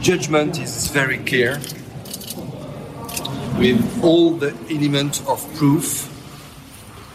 [0.00, 1.60] judgment is very clear
[3.58, 6.08] with all the elements of proof.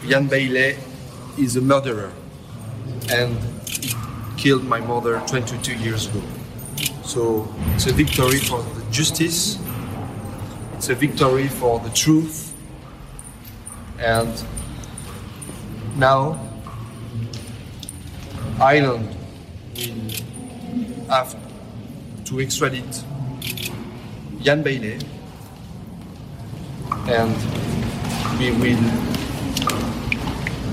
[0.04, 0.76] Ian Bailey
[1.38, 2.12] is a murderer
[3.10, 3.36] and
[3.68, 3.94] he
[4.36, 6.22] killed my mother 22 years ago.
[7.02, 9.58] So it's a victory for the justice,
[10.74, 12.54] it's a victory for the truth,
[13.98, 14.44] and
[15.96, 16.38] now
[18.60, 19.16] Ireland
[19.76, 21.43] will have
[22.24, 23.02] to extradite
[24.44, 24.98] Ian Bailey
[27.08, 27.36] and
[28.38, 28.84] we will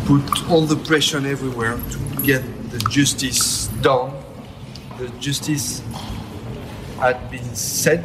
[0.06, 4.12] put all the pressure everywhere to get the justice done.
[4.98, 5.82] The justice
[7.00, 8.04] had been said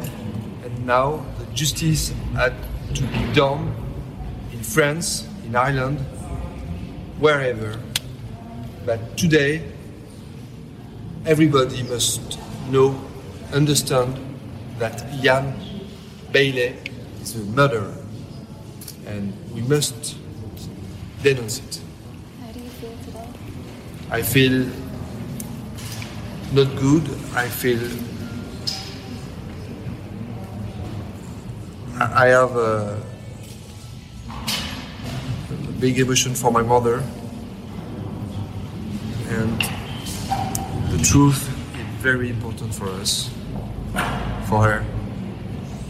[0.63, 2.53] and now the justice had
[2.95, 3.73] to be done
[4.51, 5.99] in France, in Ireland,
[7.19, 7.79] wherever.
[8.85, 9.63] But today,
[11.25, 12.95] everybody must know,
[13.53, 14.17] understand
[14.79, 15.53] that Ian
[16.31, 16.75] Bailey
[17.21, 17.93] is a murderer.
[19.05, 20.17] And we must
[21.23, 21.81] denounce it.
[22.41, 23.27] How do you feel today?
[24.11, 24.67] I feel
[26.53, 27.03] not good.
[27.33, 27.79] I feel
[31.99, 33.01] I have a,
[34.29, 37.03] a big emotion for my mother,
[39.29, 39.59] and
[40.91, 43.31] the truth is very important for us,
[44.45, 44.85] for her,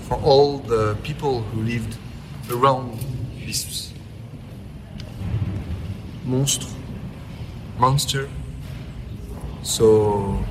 [0.08, 1.98] for all the people who lived
[2.50, 3.00] around
[3.46, 3.94] this
[6.26, 6.78] monster
[7.80, 8.30] monster.
[9.64, 10.44] So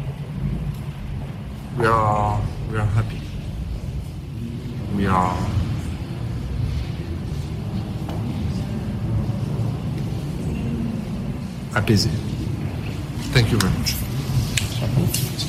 [1.78, 2.40] we are
[2.70, 3.20] we are happy.
[4.94, 5.36] We are
[11.74, 12.10] apaisés.
[13.32, 15.45] Thank you very much.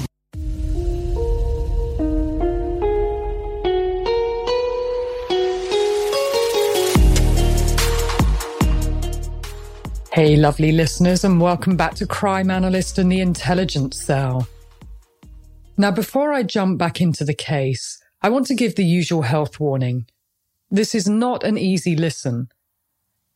[10.18, 14.48] Hey, lovely listeners, and welcome back to Crime Analyst and the Intelligence Cell.
[15.78, 19.60] Now, before I jump back into the case, I want to give the usual health
[19.60, 20.08] warning.
[20.72, 22.48] This is not an easy listen.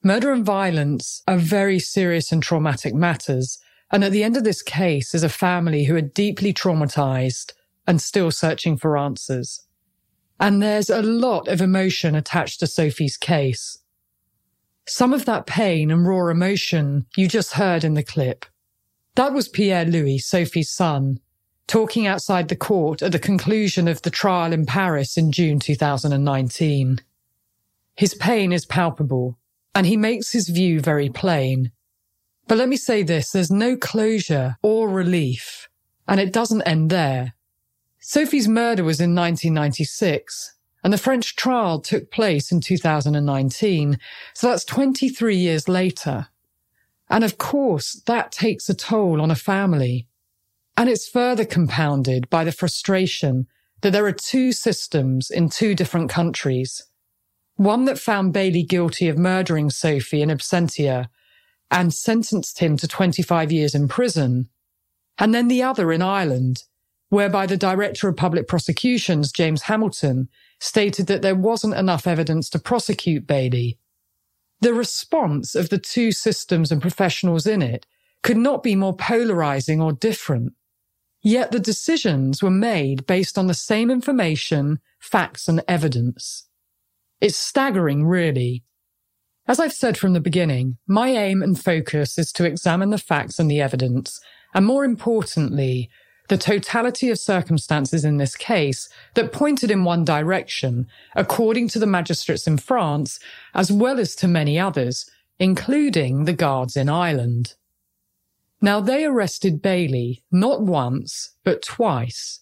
[0.04, 3.60] Murder and violence are very serious and traumatic matters,
[3.92, 7.54] and at the end of this case is a family who are deeply traumatized
[7.86, 9.68] and still searching for answers.
[10.40, 13.78] And there's a lot of emotion attached to Sophie's case.
[14.88, 18.46] Some of that pain and raw emotion you just heard in the clip.
[19.16, 21.20] That was Pierre Louis, Sophie's son,
[21.68, 27.00] talking outside the court at the conclusion of the trial in Paris in June 2019.
[27.96, 29.38] His pain is palpable,
[29.76, 31.72] and he makes his view very plain.
[32.48, 35.70] But let me say this, there's no closure or relief,
[36.08, 37.36] and it doesn't end there.
[38.00, 40.54] Sophie's murder was in 1996,
[40.84, 44.00] and the French trial took place in 2019.
[44.34, 46.28] So that's 23 years later.
[47.10, 50.08] And of course, that takes a toll on a family.
[50.78, 53.48] And it's further compounded by the frustration
[53.82, 56.84] that there are two systems in two different countries.
[57.56, 61.10] One that found Bailey guilty of murdering Sophie in absentia
[61.70, 64.50] and sentenced him to 25 years in prison.
[65.18, 66.64] And then the other in Ireland,
[67.10, 70.30] whereby the Director of Public Prosecutions, James Hamilton,
[70.62, 73.80] stated that there wasn't enough evidence to prosecute Bailey.
[74.62, 77.88] The response of the two systems and professionals in it
[78.22, 80.54] could not be more polarizing or different.
[81.24, 86.48] Yet the decisions were made based on the same information, facts and evidence.
[87.20, 88.64] It's staggering, really.
[89.48, 93.40] As I've said from the beginning, my aim and focus is to examine the facts
[93.40, 94.20] and the evidence,
[94.54, 95.90] and more importantly,
[96.30, 101.86] the totality of circumstances in this case that pointed in one direction, according to the
[101.86, 103.20] magistrates in France,
[103.54, 107.56] as well as to many others, including the guards in Ireland.
[108.62, 112.42] Now they arrested Bailey not once, but twice.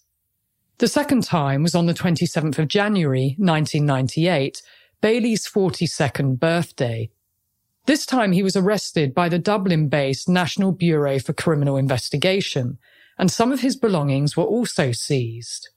[0.80, 4.62] The second time was on the 27th of January, 1998,
[5.02, 7.10] Bailey's 42nd birthday.
[7.86, 12.78] This time he was arrested by the Dublin based National Bureau for Criminal Investigation,
[13.20, 15.70] and some of his belongings were also seized.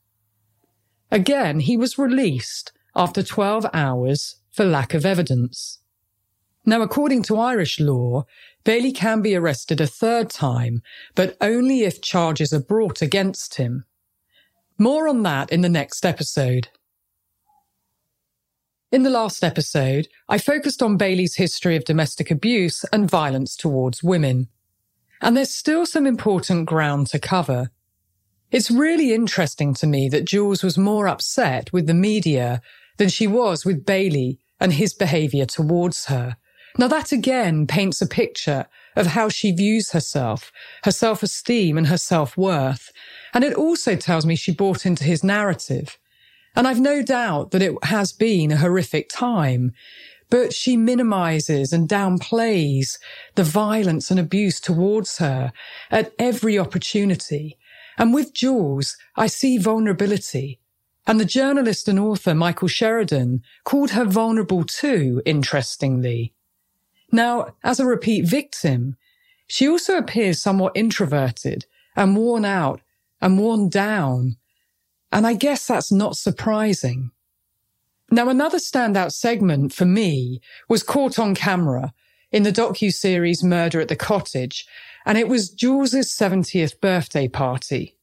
[1.10, 5.80] Again, he was released after 12 hours for lack of evidence.
[6.64, 8.24] Now, according to Irish law,
[8.64, 10.82] Bailey can be arrested a third time,
[11.16, 13.84] but only if charges are brought against him.
[14.78, 16.68] More on that in the next episode.
[18.92, 24.02] In the last episode, I focused on Bailey's history of domestic abuse and violence towards
[24.02, 24.48] women.
[25.22, 27.70] And there's still some important ground to cover.
[28.50, 32.60] It's really interesting to me that Jules was more upset with the media
[32.98, 36.36] than she was with Bailey and his behavior towards her.
[36.76, 38.66] Now that again paints a picture
[38.96, 40.52] of how she views herself,
[40.84, 42.92] her self-esteem and her self-worth.
[43.32, 45.98] And it also tells me she bought into his narrative.
[46.54, 49.72] And I've no doubt that it has been a horrific time,
[50.32, 52.96] but she minimizes and downplays
[53.34, 55.52] the violence and abuse towards her
[55.90, 57.58] at every opportunity.
[57.98, 60.58] And with Jules, I see vulnerability.
[61.06, 66.32] And the journalist and author Michael Sheridan called her vulnerable too, interestingly.
[67.12, 68.96] Now, as a repeat victim,
[69.48, 72.80] she also appears somewhat introverted and worn out
[73.20, 74.36] and worn down.
[75.12, 77.10] And I guess that's not surprising.
[78.12, 81.94] Now, another standout segment for me was caught on camera
[82.30, 84.66] in the docu-series Murder at the Cottage,
[85.06, 87.96] and it was Jules's 70th birthday party.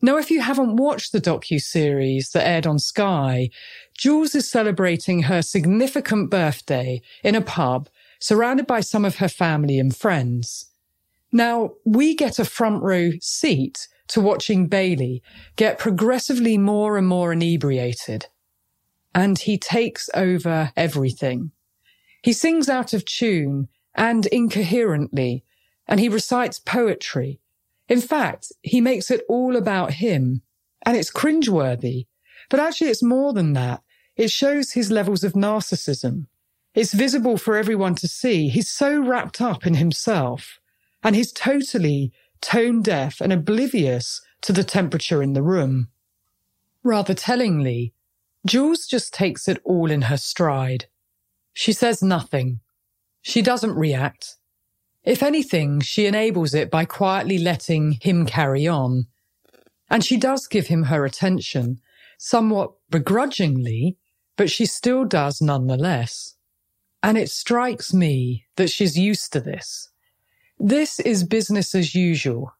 [0.00, 3.50] Now, if you haven't watched the docu-series that aired on Sky,
[3.98, 7.88] Jules is celebrating her significant birthday in a pub
[8.20, 10.66] surrounded by some of her family and friends.
[11.32, 15.24] Now, we get a front row seat to watching Bailey
[15.56, 18.28] get progressively more and more inebriated.
[19.14, 21.52] And he takes over everything.
[22.22, 25.44] He sings out of tune and incoherently,
[25.86, 27.40] and he recites poetry.
[27.88, 30.42] In fact, he makes it all about him,
[30.82, 32.06] and it's cringeworthy.
[32.50, 33.82] But actually, it's more than that.
[34.16, 36.26] It shows his levels of narcissism.
[36.74, 38.48] It's visible for everyone to see.
[38.48, 40.58] He's so wrapped up in himself,
[41.02, 45.88] and he's totally tone deaf and oblivious to the temperature in the room.
[46.82, 47.93] Rather tellingly,
[48.46, 50.86] Jules just takes it all in her stride.
[51.52, 52.60] She says nothing.
[53.22, 54.36] She doesn't react.
[55.02, 59.06] If anything, she enables it by quietly letting him carry on.
[59.90, 61.80] And she does give him her attention,
[62.18, 63.96] somewhat begrudgingly,
[64.36, 66.36] but she still does nonetheless.
[67.02, 69.90] And it strikes me that she's used to this.
[70.58, 72.54] This is business as usual.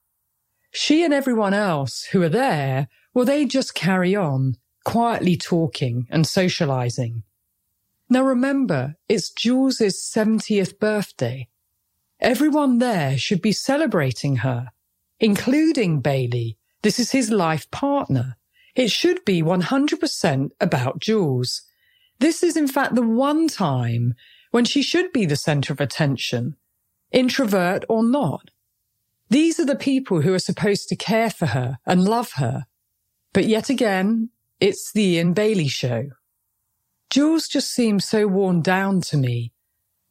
[0.70, 6.26] She and everyone else who are there, well, they just carry on, quietly talking and
[6.26, 7.22] socializing.
[8.08, 11.48] Now remember, it's Jules's 70th birthday.
[12.20, 14.68] Everyone there should be celebrating her,
[15.18, 16.58] including Bailey.
[16.82, 18.36] This is his life partner.
[18.74, 21.62] It should be 100% about Jules.
[22.18, 24.14] This is in fact the one time
[24.50, 26.56] when she should be the center of attention
[27.14, 28.50] introvert or not.
[29.30, 32.66] These are the people who are supposed to care for her and love her.
[33.32, 34.30] But yet again,
[34.64, 36.08] it's the Ian Bailey show.
[37.10, 39.52] Jules just seems so worn down to me.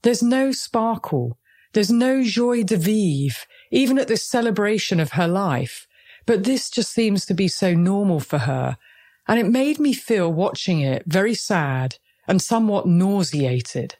[0.03, 1.39] There's no sparkle.
[1.73, 5.87] There's no joie de vivre, even at this celebration of her life.
[6.27, 8.77] But this just seems to be so normal for her.
[9.27, 11.97] And it made me feel watching it very sad
[12.27, 13.95] and somewhat nauseated.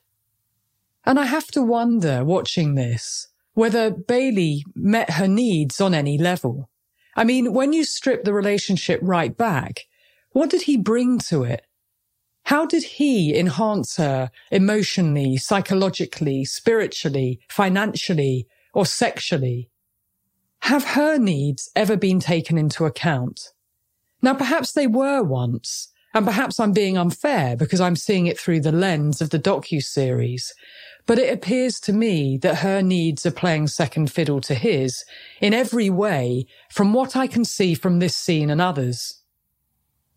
[1.03, 6.69] And I have to wonder, watching this, whether Bailey met her needs on any level.
[7.15, 9.85] I mean, when you strip the relationship right back,
[10.33, 11.65] what did he bring to it?
[12.45, 19.69] How did he enhance her emotionally, psychologically, spiritually, financially, or sexually?
[20.63, 23.53] Have her needs ever been taken into account?
[24.21, 28.61] Now, perhaps they were once, and perhaps I'm being unfair because I'm seeing it through
[28.61, 30.53] the lens of the docu-series.
[31.05, 35.03] But it appears to me that her needs are playing second fiddle to his
[35.41, 39.22] in every way from what I can see from this scene and others.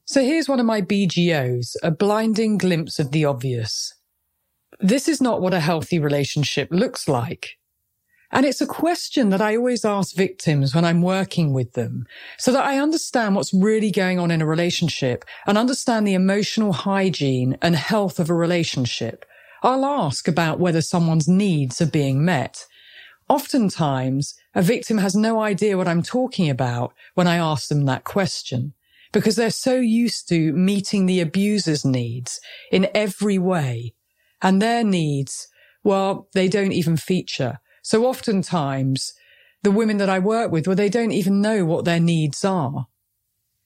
[0.07, 3.93] So here's one of my BGOs, a blinding glimpse of the obvious.
[4.81, 7.57] This is not what a healthy relationship looks like.
[8.31, 12.07] And it's a question that I always ask victims when I'm working with them
[12.39, 16.73] so that I understand what's really going on in a relationship and understand the emotional
[16.73, 19.25] hygiene and health of a relationship
[19.63, 22.67] I'll ask about whether someone's needs are being met.
[23.29, 28.05] Oftentimes, a victim has no idea what I'm talking about when I ask them that
[28.05, 28.75] question
[29.13, 33.95] because they're so used to meeting the abuser's needs in every way.
[34.43, 35.49] And their needs,
[35.83, 37.59] well, they don't even feature.
[37.83, 39.13] So oftentimes,
[39.63, 42.87] the women that I work with, well, they don't even know what their needs are.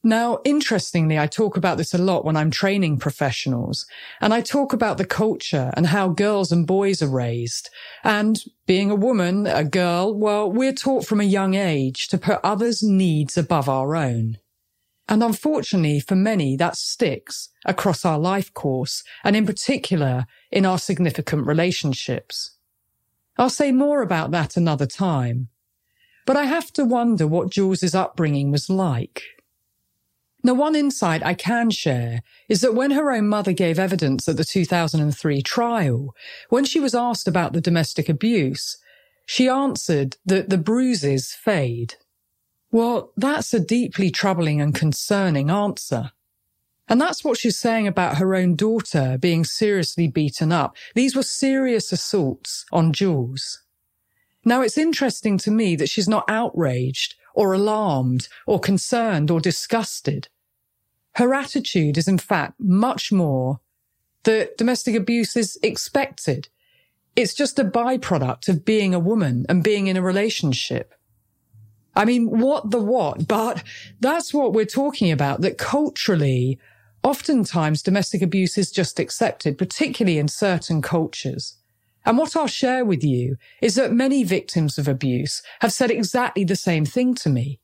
[0.02, 3.85] Now, interestingly, I talk about this a lot when I'm training professionals
[4.18, 7.68] and I talk about the culture and how girls and boys are raised.
[8.02, 12.40] And being a woman, a girl, well, we're taught from a young age to put
[12.42, 14.38] others' needs above our own.
[15.10, 20.78] And unfortunately for many, that sticks across our life course and in particular in our
[20.78, 22.56] significant relationships.
[23.36, 25.48] I'll say more about that another time.
[26.26, 29.24] but I have to wonder what Jules's upbringing was like.
[30.44, 34.36] Now, one insight I can share is that when her own mother gave evidence at
[34.36, 36.14] the 2003 trial,
[36.48, 38.76] when she was asked about the domestic abuse,
[39.26, 41.96] she answered that the bruises fade.
[42.72, 46.12] Well, that's a deeply troubling and concerning answer.
[46.88, 50.76] And that's what she's saying about her own daughter being seriously beaten up.
[50.94, 53.62] These were serious assaults on Jules.
[54.44, 60.28] Now, it's interesting to me that she's not outraged or alarmed or concerned or disgusted.
[61.14, 63.60] Her attitude is in fact much more
[64.24, 66.48] that domestic abuse is expected.
[67.16, 70.94] It's just a byproduct of being a woman and being in a relationship.
[71.94, 73.26] I mean, what the what?
[73.26, 73.62] But
[74.00, 76.59] that's what we're talking about, that culturally,
[77.02, 81.56] oftentimes domestic abuse is just accepted, particularly in certain cultures.
[82.06, 86.44] And what I'll share with you is that many victims of abuse have said exactly
[86.44, 87.61] the same thing to me.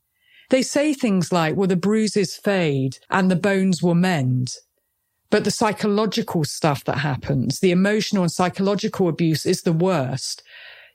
[0.51, 4.57] They say things like, well, the bruises fade and the bones will mend.
[5.31, 10.43] But the psychological stuff that happens, the emotional and psychological abuse is the worst.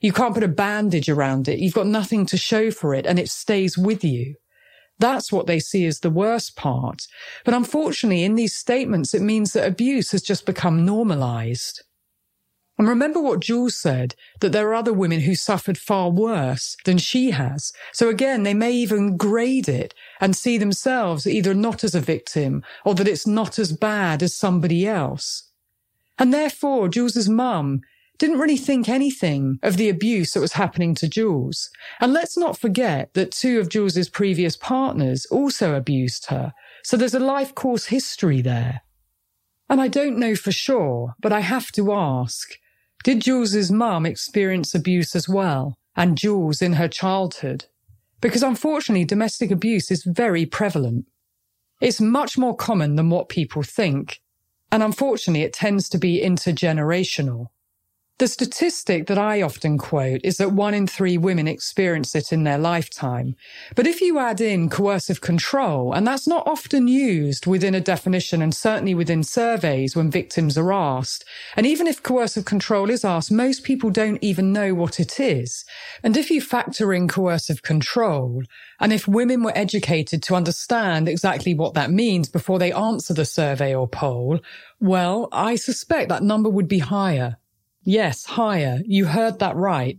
[0.01, 1.59] You can't put a bandage around it.
[1.59, 4.35] You've got nothing to show for it and it stays with you.
[4.99, 7.03] That's what they see as the worst part.
[7.45, 11.83] But unfortunately, in these statements, it means that abuse has just become normalized.
[12.77, 16.97] And remember what Jules said, that there are other women who suffered far worse than
[16.97, 17.71] she has.
[17.93, 22.63] So again, they may even grade it and see themselves either not as a victim
[22.83, 25.51] or that it's not as bad as somebody else.
[26.17, 27.81] And therefore, Jules's mum
[28.21, 31.71] didn't really think anything of the abuse that was happening to Jules.
[31.99, 36.53] And let's not forget that two of Jules's previous partners also abused her.
[36.83, 38.81] So there's a life course history there.
[39.71, 42.59] And I don't know for sure, but I have to ask,
[43.03, 45.79] did Jules's mum experience abuse as well?
[45.95, 47.65] And Jules in her childhood?
[48.21, 51.07] Because unfortunately, domestic abuse is very prevalent.
[51.81, 54.21] It's much more common than what people think.
[54.71, 57.47] And unfortunately, it tends to be intergenerational.
[58.21, 62.43] The statistic that I often quote is that one in three women experience it in
[62.43, 63.35] their lifetime.
[63.75, 68.43] But if you add in coercive control, and that's not often used within a definition
[68.43, 71.25] and certainly within surveys when victims are asked,
[71.55, 75.65] and even if coercive control is asked, most people don't even know what it is.
[76.03, 78.43] And if you factor in coercive control,
[78.79, 83.25] and if women were educated to understand exactly what that means before they answer the
[83.25, 84.39] survey or poll,
[84.79, 87.37] well, I suspect that number would be higher.
[87.83, 88.81] Yes, higher.
[88.85, 89.97] You heard that right.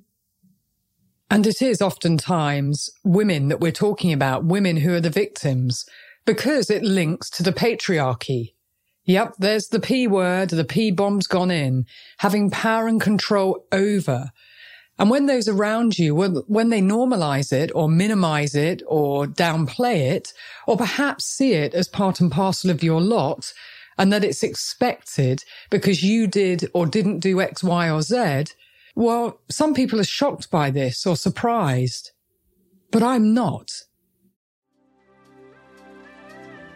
[1.30, 5.86] And it is oftentimes women that we're talking about, women who are the victims,
[6.24, 8.52] because it links to the patriarchy.
[9.04, 11.86] Yep, there's the P word, the P bomb's gone in,
[12.18, 14.30] having power and control over.
[14.98, 20.32] And when those around you, when they normalize it or minimize it or downplay it,
[20.68, 23.52] or perhaps see it as part and parcel of your lot,
[24.02, 28.46] and that it's expected because you did or didn't do X, Y, or Z,
[28.96, 32.10] well, some people are shocked by this or surprised.
[32.90, 33.70] But I'm not.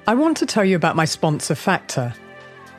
[0.06, 2.14] I want to tell you about my sponsor, Factor.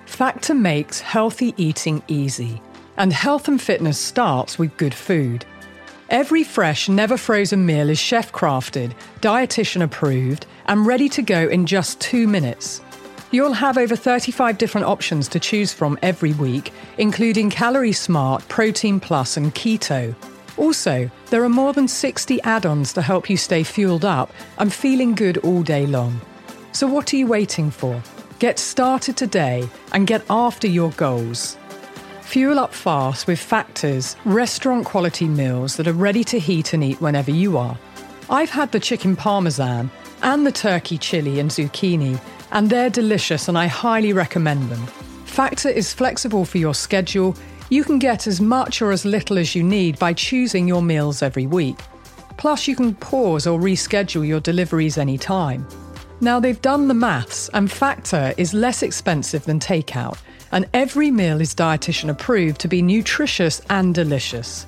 [0.05, 2.61] Factor makes healthy eating easy,
[2.95, 5.43] and health and fitness starts with good food.
[6.09, 11.65] Every fresh, never frozen meal is chef crafted, dietitian approved, and ready to go in
[11.65, 12.79] just two minutes.
[13.29, 19.01] You'll have over 35 different options to choose from every week, including Calorie Smart, Protein
[19.01, 20.15] Plus, and Keto.
[20.55, 24.73] Also, there are more than 60 add ons to help you stay fueled up and
[24.73, 26.21] feeling good all day long.
[26.71, 28.01] So, what are you waiting for?
[28.39, 31.57] Get started today and get after your goals.
[32.21, 37.01] Fuel up fast with Factors, restaurant quality meals that are ready to heat and eat
[37.01, 37.77] whenever you are.
[38.29, 39.89] I've had the chicken parmesan
[40.21, 42.19] and the turkey chili and zucchini
[42.51, 44.85] and they're delicious and I highly recommend them.
[45.25, 47.35] Factor is flexible for your schedule.
[47.69, 51.21] You can get as much or as little as you need by choosing your meals
[51.21, 51.77] every week.
[52.37, 55.67] Plus, you can pause or reschedule your deliveries anytime.
[56.21, 60.17] Now, they've done the maths, and Factor is less expensive than takeout,
[60.51, 64.65] and every meal is dietitian approved to be nutritious and delicious.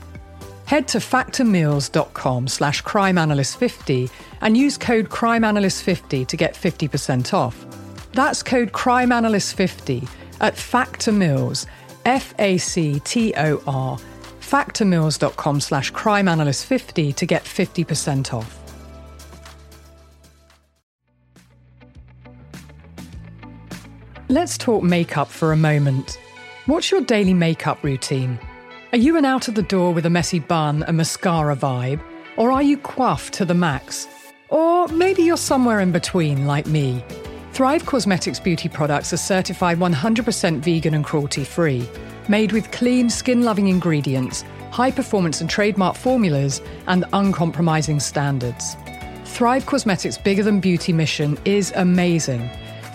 [0.70, 4.12] Head to factormeals.com slash crimeanalyst50
[4.42, 7.66] and use code crimeanalyst50 to get 50% off.
[8.12, 10.08] That's code crimeanalyst50
[10.40, 11.66] at Factor Meals,
[12.06, 13.98] F-A-C-T-O-R,
[14.42, 18.60] factormeals.com slash crimeanalyst50 to get 50% off.
[24.28, 26.20] Let's talk makeup for a moment.
[26.68, 28.38] What's your daily makeup routine?
[28.92, 32.02] Are you an out of the door with a messy bun and mascara vibe?
[32.38, 34.08] Or are you coiffed to the max?
[34.50, 37.04] Or maybe you're somewhere in between, like me.
[37.54, 41.88] Thrive Causemetics beauty products are certified 100% vegan and cruelty free,
[42.30, 48.76] made with clean, skin loving ingredients, high performance and trademark formulas, and uncompromising standards.
[49.24, 52.50] Thrive Causemetics' bigger than beauty mission is amazing.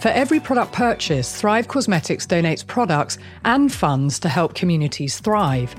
[0.04, 5.74] For every product purchase, Thrive Causemetics donates products and funds to help communities thrive.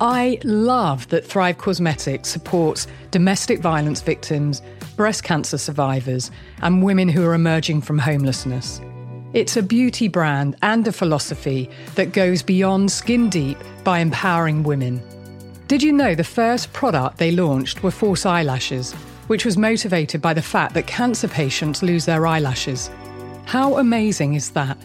[0.00, 4.62] I love that Thrive Causemetics supports domestic violence victims,
[4.94, 6.30] breast cancer survivors,
[6.62, 8.80] and women who are emerging from homelessness.
[9.32, 15.02] It's a beauty brand and a philosophy that goes beyond skin deep by empowering women.
[15.66, 18.92] Did you know the first product they launched were false eyelashes,
[19.26, 22.90] which was motivated by the fact that cancer patients lose their eyelashes?
[23.50, 24.78] How amazing is that?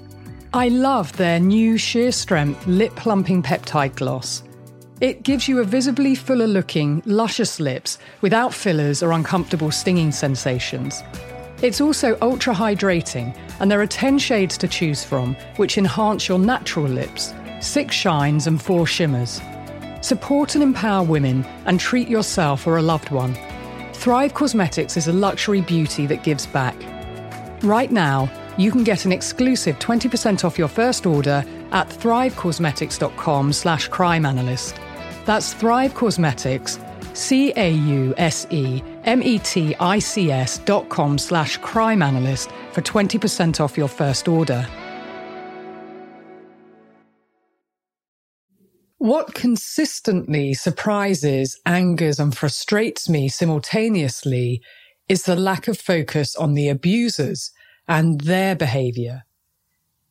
[0.51, 4.41] I love their new sheer strength lip plumping peptide gloss.
[5.01, 11.03] It gives you a visibly fuller looking, luscious lips without fillers or uncomfortable stinging sensations.
[11.61, 16.39] It's also ultra hydrating, and there are 10 shades to choose from, which enhance your
[16.39, 19.41] natural lips, six shines, and four shimmers.
[20.01, 23.37] Support and empower women and treat yourself or a loved one.
[23.93, 26.75] Thrive Causemetics is a luxury beauty that gives back.
[27.61, 33.89] Right now, you can get an exclusive 20% off your first order at thrivecausemetics.com slash
[33.89, 34.77] crimeanalyst.
[35.25, 36.79] That's Thrive Causemetics,
[37.15, 38.17] C-A-U-S-E-M-E-T-I-C-S
[40.59, 44.67] dot com slash crime analyst for 20% off your first order.
[48.97, 54.61] What consistently surprises, angers, and frustrates me simultaneously
[55.07, 57.51] is the lack of focus on the abusers
[57.87, 59.23] and their behavior.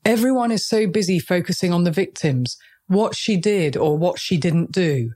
[0.05, 4.71] Everyone is so busy focusing on the victims what she did or what she didn't
[4.71, 5.13] do.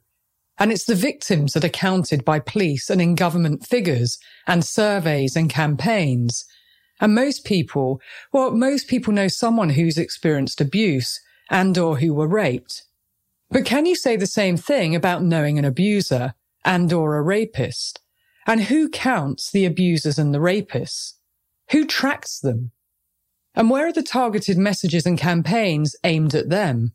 [0.58, 5.36] And it's the victims that are counted by police and in government figures and surveys
[5.36, 6.44] and campaigns.
[7.00, 8.00] And most people,
[8.32, 11.20] well, most people know someone who's experienced abuse
[11.50, 12.84] and or who were raped.
[13.50, 18.00] But can you say the same thing about knowing an abuser and or a rapist?
[18.46, 21.14] And who counts the abusers and the rapists?
[21.70, 22.72] Who tracks them?
[23.54, 26.92] And where are the targeted messages and campaigns aimed at them?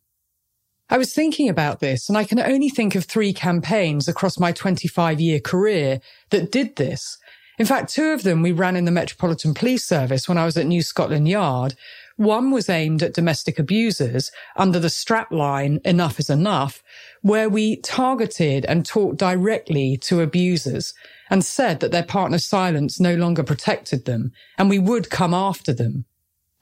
[0.89, 4.51] I was thinking about this and I can only think of three campaigns across my
[4.51, 7.17] 25 year career that did this.
[7.59, 10.57] In fact, two of them we ran in the Metropolitan Police Service when I was
[10.57, 11.75] at New Scotland Yard.
[12.15, 16.83] One was aimed at domestic abusers under the strapline Enough is Enough,
[17.21, 20.93] where we targeted and talked directly to abusers
[21.29, 25.73] and said that their partner's silence no longer protected them and we would come after
[25.73, 26.05] them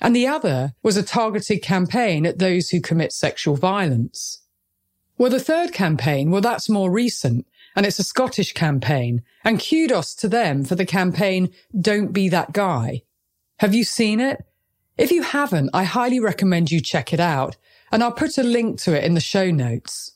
[0.01, 4.39] and the other was a targeted campaign at those who commit sexual violence.
[5.17, 10.15] Well, the third campaign, well, that's more recent, and it's a Scottish campaign, and kudos
[10.15, 13.03] to them for the campaign Don't Be That Guy.
[13.59, 14.43] Have you seen it?
[15.01, 17.57] If you haven't, I highly recommend you check it out,
[17.91, 20.11] and I'll put a link to it in the show notes.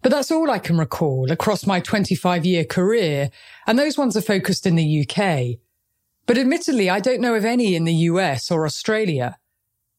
[0.00, 3.30] But that's all I can recall across my 25 year career,
[3.66, 5.58] and those ones are focused in the UK.
[6.24, 9.38] But admittedly, I don't know of any in the US or Australia.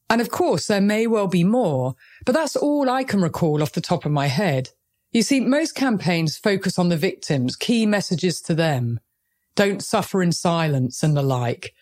[0.10, 3.74] And of course, there may well be more, but that's all I can recall off
[3.74, 4.70] the top of my head.
[5.12, 9.02] You see, most campaigns focus on the victims, key messages to them.
[9.56, 11.74] Don't suffer in silence and the like.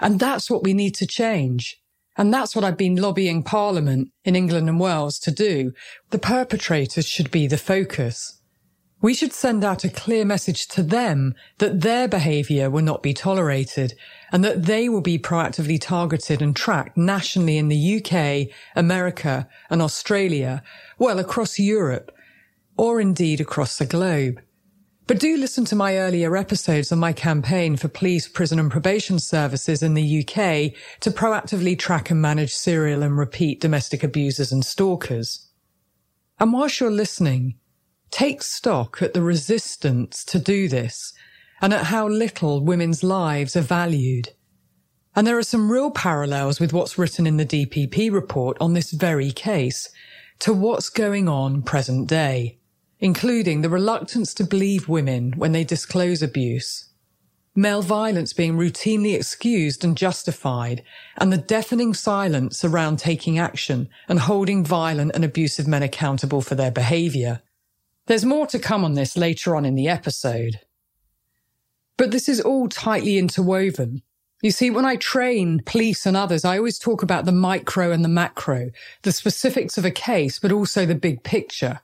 [0.00, 1.80] And that's what we need to change.
[2.16, 5.72] And that's what I've been lobbying Parliament in England and Wales to do.
[6.10, 8.38] The perpetrators should be the focus.
[9.00, 13.14] We should send out a clear message to them that their behaviour will not be
[13.14, 13.94] tolerated
[14.32, 19.80] and that they will be proactively targeted and tracked nationally in the UK, America and
[19.80, 20.64] Australia,
[20.98, 22.12] well, across Europe,
[22.76, 24.40] or indeed across the globe.
[25.08, 29.18] But do listen to my earlier episodes on my campaign for police, prison and probation
[29.18, 34.64] services in the UK to proactively track and manage serial and repeat domestic abusers and
[34.64, 35.48] stalkers.
[36.38, 37.56] And whilst you're listening,
[38.10, 41.12] Take stock at the resistance to do this
[41.60, 44.30] and at how little women's lives are valued.
[45.14, 48.92] And there are some real parallels with what's written in the DPP report on this
[48.92, 49.88] very case
[50.40, 52.57] to what's going on present day,
[53.00, 56.88] including the reluctance to believe women when they disclose abuse,
[57.54, 60.82] male violence being routinely excused and justified,
[61.16, 66.54] and the deafening silence around taking action and holding violent and abusive men accountable for
[66.54, 67.42] their behaviour.
[68.06, 70.60] There's more to come on this later on in the episode.
[71.96, 74.02] But this is all tightly interwoven.
[74.40, 78.04] You see, when I train police and others, I always talk about the micro and
[78.04, 78.70] the macro,
[79.02, 81.80] the specifics of a case, but also the big picture.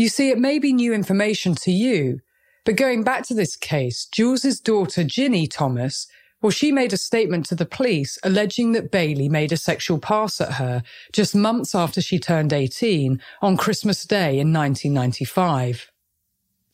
[0.00, 2.20] You see, it may be new information to you,
[2.64, 6.06] But going back to this case, Jules's daughter, Ginny Thomas,
[6.40, 10.40] well, she made a statement to the police alleging that Bailey made a sexual pass
[10.40, 10.82] at her
[11.12, 15.92] just months after she turned 18 on Christmas Day in 1995.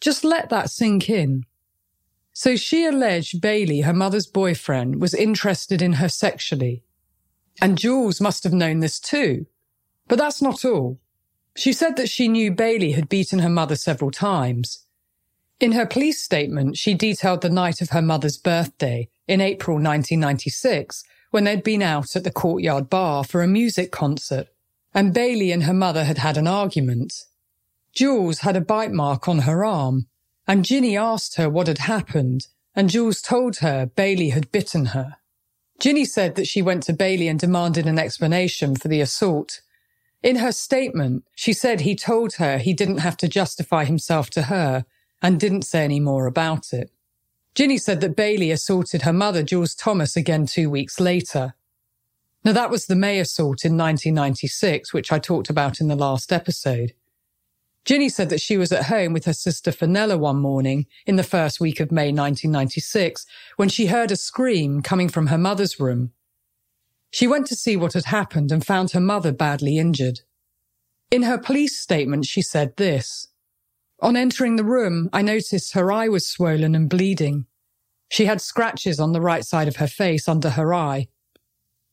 [0.01, 1.47] Just let that sink in.
[2.33, 6.85] So she alleged Bailey, her mother's boyfriend, was interested in her sexually.
[7.61, 9.47] And Jules must have known this too.
[10.07, 11.01] But that's not all.
[11.57, 14.85] She said that she knew Bailey had beaten her mother several times.
[15.59, 21.03] In her police statement, she detailed the night of her mother's birthday in April 1996
[21.31, 24.49] when they'd been out at the courtyard bar for a music concert,
[24.95, 27.25] and Bailey and her mother had had an argument.
[27.95, 30.07] Jules had a bite mark on her arm,
[30.47, 35.17] and Ginny asked her what had happened, and Jules told her Bailey had bitten her.
[35.81, 39.63] Ginny said that she went to Bailey and demanded an explanation for the assault.
[40.27, 44.43] In her statement, she said he told her he didn't have to justify himself to
[44.43, 44.85] her
[45.23, 46.91] and didn't say any more about it.
[47.55, 51.55] Ginny said that Bailey assaulted her mother, Jules Thomas, again two weeks later.
[52.45, 56.33] Now, that was the May assault in 1996, which I talked about in the last
[56.33, 56.95] episode.
[57.85, 61.23] Ginny said that she was at home with her sister Fenella one morning in the
[61.23, 66.11] first week of May 1996 when she heard a scream coming from her mother's room.
[67.11, 70.21] She went to see what had happened and found her mother badly injured.
[71.11, 73.29] In her police statement, she said this.
[74.01, 77.47] On entering the room, I noticed her eye was swollen and bleeding.
[78.09, 81.09] She had scratches on the right side of her face under her eye.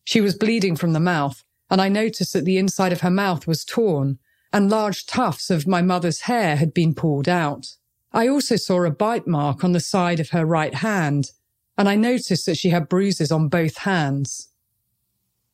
[0.03, 3.47] She was bleeding from the mouth, and I noticed that the inside of her mouth
[3.47, 4.19] was torn,
[4.51, 7.67] and large tufts of my mother's hair had been pulled out.
[8.11, 11.31] I also saw a bite mark on the side of her right hand,
[11.77, 14.49] and I noticed that she had bruises on both hands.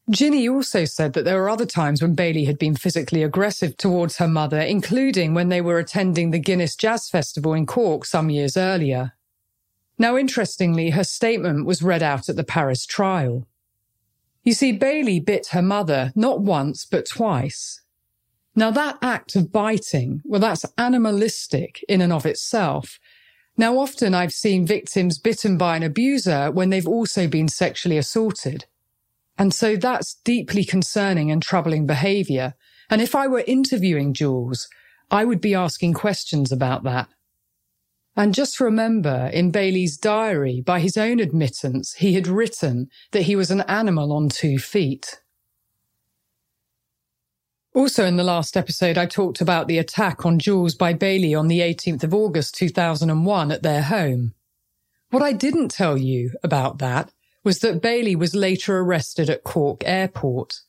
[0.09, 4.17] Ginny also said that there were other times when Bailey had been physically aggressive towards
[4.17, 8.57] her mother, including when they were attending the Guinness Jazz Festival in Cork some years
[8.57, 9.13] earlier.
[9.99, 13.45] Now, interestingly, her statement was read out at the Paris trial.
[14.43, 17.81] You see, Bailey bit her mother not once, but twice.
[18.55, 22.99] Now, that act of biting, well, that's animalistic in and of itself.
[23.57, 28.65] Now, often I've seen victims bitten by an abuser when they've also been sexually assaulted.
[29.39, 32.55] And so that's deeply concerning and troubling behavior.
[32.89, 34.67] And if I were interviewing Jules,
[35.09, 37.07] I would be asking questions about that.
[38.17, 43.35] And just remember, in Bailey's diary, by his own admittance, he had written that he
[43.37, 45.21] was an animal on two feet.
[47.73, 51.47] Also, in the last episode, I talked about the attack on Jules by Bailey on
[51.47, 54.33] the 18th of August 2001 at their home.
[55.11, 59.83] What I didn't tell you about that was that Bailey was later arrested at Cork
[59.85, 60.61] Airport.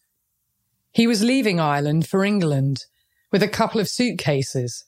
[0.93, 2.85] He was leaving Ireland for England
[3.33, 4.85] with a couple of suitcases,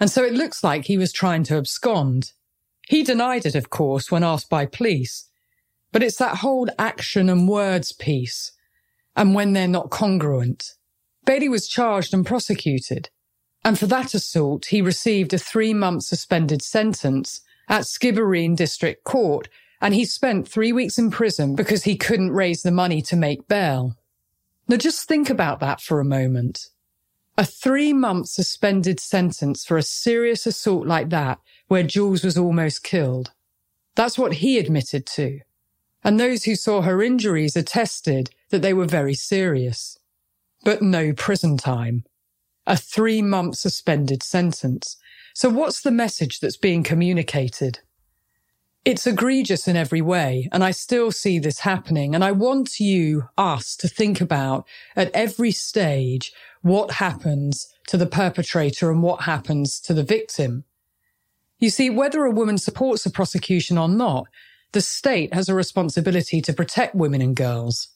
[0.00, 2.32] and so it looks like he was trying to abscond.
[2.88, 5.28] He denied it, of course, when asked by police,
[5.92, 8.52] but it's that whole action and words piece,
[9.16, 10.74] and when they're not congruent.
[11.24, 13.08] Bailey was charged and prosecuted,
[13.64, 19.48] and for that assault, he received a three month suspended sentence at Skibbereen District Court
[19.84, 23.46] and he spent three weeks in prison because he couldn't raise the money to make
[23.48, 23.94] bail.
[24.66, 26.70] Now just think about that for a moment.
[27.36, 32.82] A three month suspended sentence for a serious assault like that, where Jules was almost
[32.82, 33.32] killed.
[33.94, 35.40] That's what he admitted to.
[36.02, 39.98] And those who saw her injuries attested that they were very serious.
[40.64, 42.04] But no prison time.
[42.66, 44.96] A three month suspended sentence.
[45.34, 47.80] So what's the message that's being communicated?
[48.84, 50.48] It's egregious in every way.
[50.52, 52.14] And I still see this happening.
[52.14, 58.06] And I want you, us, to think about at every stage what happens to the
[58.06, 60.64] perpetrator and what happens to the victim.
[61.58, 64.26] You see, whether a woman supports a prosecution or not,
[64.72, 67.88] the state has a responsibility to protect women and girls.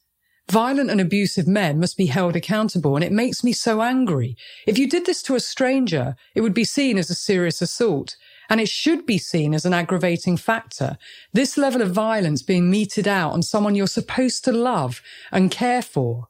[0.51, 4.37] Violent and abusive men must be held accountable, and it makes me so angry.
[4.67, 8.17] If you did this to a stranger, it would be seen as a serious assault
[8.49, 10.97] and it should be seen as an aggravating factor.
[11.33, 15.83] This level of violence being meted out on someone you're supposed to love and care
[15.83, 16.29] for.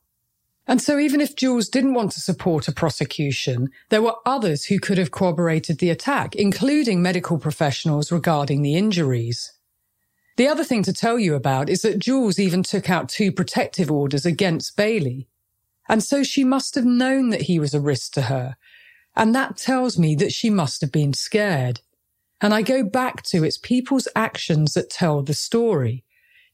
[0.66, 4.78] And so even if Jules didn't want to support a prosecution, there were others who
[4.78, 9.52] could have corroborated the attack, including medical professionals regarding the injuries.
[10.37, 13.90] The other thing to tell you about is that Jules even took out two protective
[13.90, 15.26] orders against Bailey.
[15.88, 18.57] And so she must have known that he was a risk to her.
[19.16, 21.81] And that tells me that she must have been scared.
[22.40, 26.05] And I go back to it's people's actions that tell the story.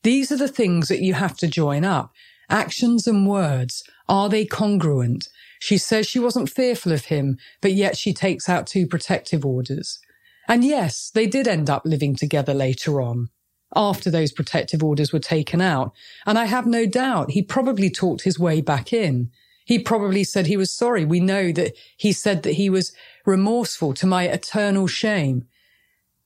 [0.03, 2.13] These are the things that you have to join up.
[2.51, 3.83] Actions and words.
[4.09, 5.29] Are they congruent?
[5.61, 9.99] She says she wasn't fearful of him, but yet she takes out two protective orders.
[10.47, 13.31] And yes, they did end up living together later on,
[13.75, 15.93] after those protective orders were taken out.
[16.27, 19.31] And I have no doubt he probably talked his way back in.
[19.65, 21.07] He probably said he was sorry.
[21.07, 22.93] We know that he said that he was
[23.25, 25.47] remorseful to my eternal shame.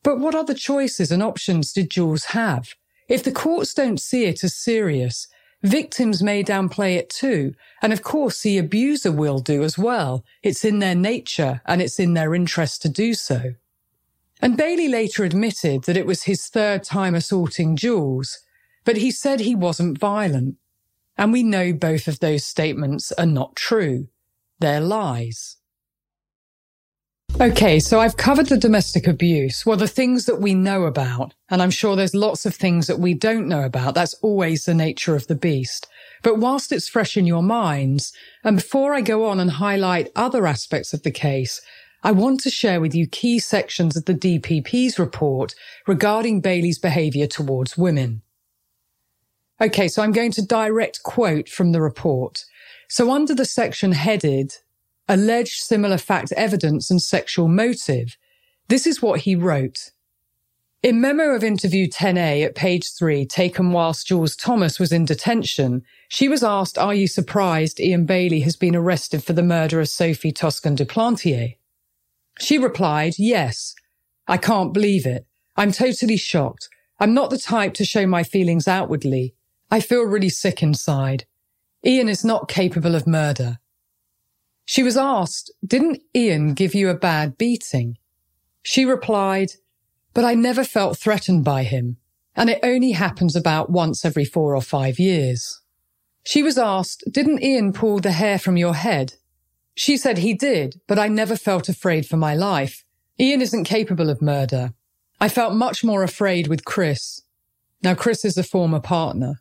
[0.02, 2.74] But what other choices and options did Jules have?
[3.08, 5.28] If the courts don't see it as serious,
[5.62, 7.54] victims may downplay it too.
[7.82, 10.24] And of course, the abuser will do as well.
[10.42, 13.54] It's in their nature and it's in their interest to do so.
[14.40, 18.38] And Bailey later admitted that it was his third time assaulting Jules,
[18.84, 20.56] but he said he wasn't violent.
[21.16, 24.08] And we know both of those statements are not true.
[24.60, 25.57] They're lies.
[27.40, 31.62] Okay, so I've covered the domestic abuse, well, the things that we know about, and
[31.62, 33.94] I'm sure there's lots of things that we don't know about.
[33.94, 35.86] That's always the nature of the beast.
[36.24, 40.48] But whilst it's fresh in your minds, and before I go on and highlight other
[40.48, 41.60] aspects of the case,
[42.02, 45.54] I want to share with you key sections of the DPP's report
[45.86, 48.22] regarding Bailey's behaviour towards women.
[49.60, 52.44] Okay, so I'm going to direct quote from the report.
[52.88, 54.56] So under the section headed
[55.08, 58.16] alleged similar fact evidence and sexual motive,
[58.68, 59.90] this is what he wrote.
[60.80, 65.82] In memo of interview 10A at page 3, taken whilst Jules Thomas was in detention,
[66.08, 69.88] she was asked, Are you surprised Ian Bailey has been arrested for the murder of
[69.88, 71.56] Sophie Toscan du Plantier?
[72.38, 73.74] She replied, Yes.
[74.28, 75.26] I can't believe it.
[75.56, 76.68] I'm totally shocked.
[77.00, 79.34] I'm not the type to show my feelings outwardly.
[79.70, 81.24] I feel really sick inside.
[81.84, 83.58] Ian is not capable of murder.
[84.70, 87.96] She was asked, Didn't Ian give you a bad beating?
[88.62, 89.52] She replied,
[90.12, 91.96] But I never felt threatened by him,
[92.36, 95.62] and it only happens about once every four or five years.
[96.22, 99.14] She was asked, Didn't Ian pull the hair from your head?
[99.74, 102.84] She said he did, but I never felt afraid for my life.
[103.18, 104.74] Ian isn't capable of murder.
[105.18, 107.22] I felt much more afraid with Chris.
[107.82, 109.40] Now, Chris is a former partner.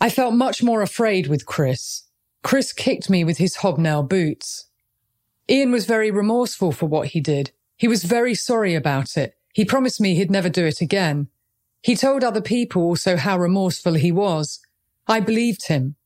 [0.00, 2.05] I felt much more afraid with Chris.
[2.46, 4.66] Chris kicked me with his hobnail boots.
[5.50, 7.50] Ian was very remorseful for what he did.
[7.76, 9.34] He was very sorry about it.
[9.52, 11.26] He promised me he'd never do it again.
[11.82, 14.60] He told other people also how remorseful he was.
[15.08, 15.96] I believed him.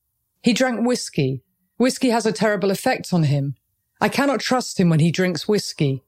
[0.42, 1.42] He drank whiskey.
[1.76, 3.56] Whiskey has a terrible effect on him.
[4.00, 6.04] I cannot trust him when he drinks whiskey.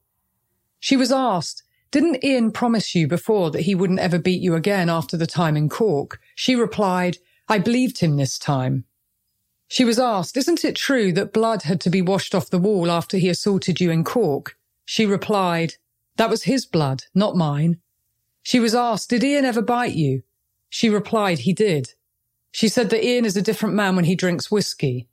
[0.79, 4.89] She was asked, didn't Ian promise you before that he wouldn't ever beat you again
[4.89, 6.19] after the time in Cork?
[6.33, 8.85] She replied, I believed him this time.
[9.73, 12.91] She was asked, Isn't it true that blood had to be washed off the wall
[12.91, 14.55] after he assaulted you in Cork?
[14.85, 15.77] She replied,
[16.17, 17.79] That was his blood, not mine.
[18.43, 20.21] She was asked, Did Ian ever bite you?
[20.69, 21.95] She replied, He did.
[22.51, 25.07] She said that Ian is a different man when he drinks whiskey.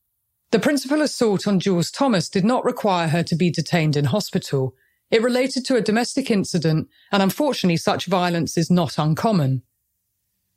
[0.51, 4.75] The principal assault on Jules Thomas did not require her to be detained in hospital.
[5.11, 9.62] It related to a domestic incident, and unfortunately, such violence is not uncommon.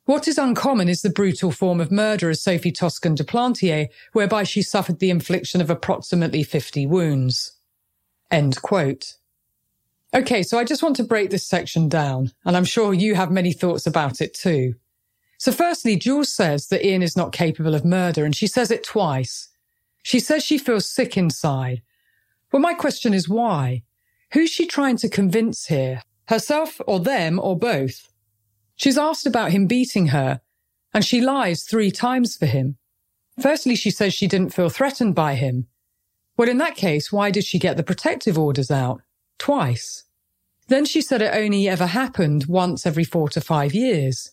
[0.06, 4.42] What is uncommon is the brutal form of murder as Sophie Toscan du Plantier, whereby
[4.42, 7.52] she suffered the infliction of approximately 50 wounds.
[8.30, 9.14] End quote.
[10.14, 13.30] Okay, so I just want to break this section down, and I'm sure you have
[13.30, 14.74] many thoughts about it too.
[15.38, 18.84] So firstly, Jules says that Ian is not capable of murder, and she says it
[18.84, 19.48] twice.
[20.02, 21.82] She says she feels sick inside.
[22.52, 23.82] Well, my question is why?
[24.32, 26.02] Who's she trying to convince here?
[26.28, 28.08] Herself or them or both?
[28.76, 30.40] She's asked about him beating her,
[30.92, 32.76] and she lies three times for him.
[33.40, 35.66] Firstly, she says she didn't feel threatened by him.
[36.36, 39.02] Well, in that case, why did she get the protective orders out?
[39.38, 40.04] Twice.
[40.68, 44.32] Then she said it only ever happened once every four to five years.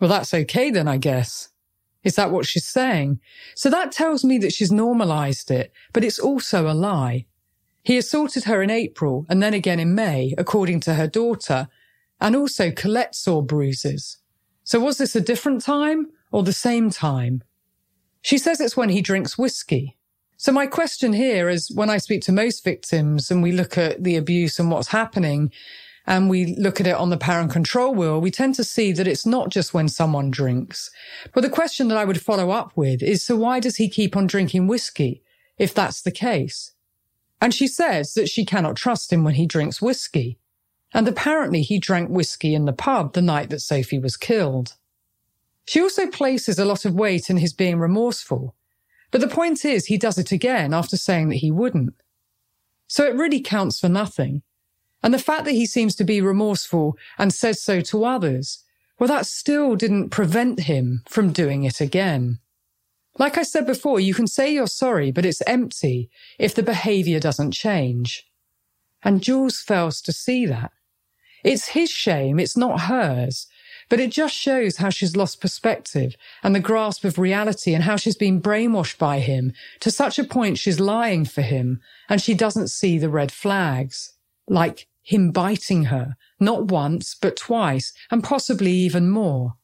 [0.00, 1.50] Well, that's okay then, I guess.
[2.02, 3.20] Is that what she's saying?
[3.54, 7.26] So that tells me that she's normalized it, but it's also a lie.
[7.82, 11.68] He assaulted her in April and then again in May, according to her daughter,
[12.20, 14.18] and also Colette saw bruises.
[14.64, 17.42] So was this a different time or the same time?
[18.22, 19.96] She says it's when he drinks whiskey.
[20.36, 24.02] So my question here is when I speak to most victims and we look at
[24.02, 25.50] the abuse and what's happening
[26.06, 28.92] and we look at it on the power and control wheel, we tend to see
[28.92, 30.90] that it's not just when someone drinks.
[31.32, 34.16] But the question that I would follow up with is, so why does he keep
[34.16, 35.22] on drinking whiskey
[35.58, 36.72] if that's the case?
[37.40, 40.38] And she says that she cannot trust him when he drinks whiskey
[40.96, 44.76] and apparently he drank whiskey in the pub the night that Sophie was killed.
[45.66, 48.54] She also places a lot of weight in his being remorseful,
[49.10, 51.92] but the point is he does it again after saying that he wouldn't.
[52.86, 54.40] So it really counts for nothing.
[55.02, 58.64] And the fact that he seems to be remorseful and says so to others,
[58.98, 62.38] well, that still didn't prevent him from doing it again.
[63.18, 67.20] Like I said before, you can say you're sorry, but it's empty if the behaviour
[67.20, 68.26] doesn't change.
[69.02, 70.72] And Jules fails to see that.
[71.46, 73.46] It's his shame, it's not hers.
[73.88, 77.94] But it just shows how she's lost perspective and the grasp of reality and how
[77.94, 82.34] she's been brainwashed by him to such a point she's lying for him and she
[82.34, 84.14] doesn't see the red flags.
[84.48, 89.54] Like him biting her, not once, but twice, and possibly even more.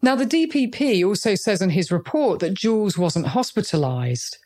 [0.00, 4.38] Now, the DPP also says in his report that Jules wasn't hospitalized,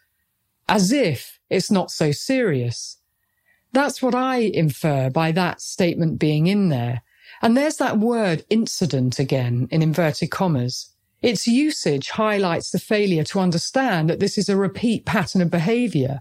[0.66, 2.96] as if it's not so serious.
[3.74, 7.02] That's what I infer by that statement being in there.
[7.42, 10.90] And there's that word incident again in inverted commas.
[11.22, 16.20] Its usage highlights the failure to understand that this is a repeat pattern of behavior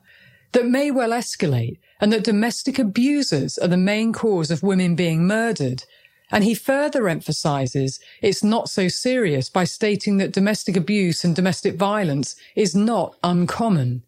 [0.53, 5.27] that may well escalate and that domestic abusers are the main cause of women being
[5.27, 5.83] murdered.
[6.31, 11.75] And he further emphasizes it's not so serious by stating that domestic abuse and domestic
[11.75, 14.01] violence is not uncommon.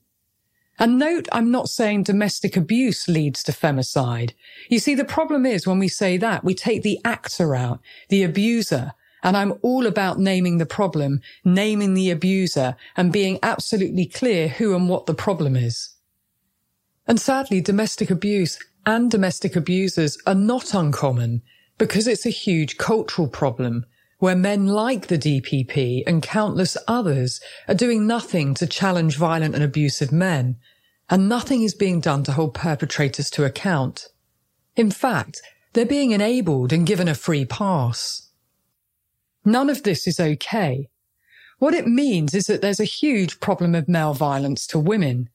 [0.78, 4.34] And note, I'm not saying domestic abuse leads to femicide.
[4.70, 8.24] You see, the problem is when we say that, we take the actor out, the
[8.24, 14.50] abuser, and I'm all about naming the problem, naming the abuser, and being absolutely clear
[14.50, 15.96] who and what the problem is.
[17.08, 21.42] And sadly, domestic abuse and domestic abusers are not uncommon
[21.78, 23.86] because it's a huge cultural problem
[24.20, 29.64] where men like the DPP and countless others are doing nothing to challenge violent and
[29.64, 30.58] abusive men,
[31.10, 34.08] and nothing is being done to hold perpetrators to account.
[34.76, 35.42] In fact,
[35.74, 38.30] they're being enabled and given a free pass.
[39.44, 40.90] None of this is okay.
[41.60, 45.30] What it means is that there's a huge problem of male violence to women,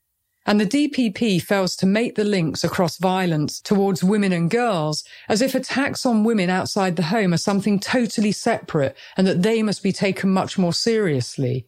[0.47, 5.43] and the DPP fails to make the links across violence towards women and girls as
[5.43, 9.83] if attacks on women outside the home are something totally separate and that they must
[9.83, 11.67] be taken much more seriously.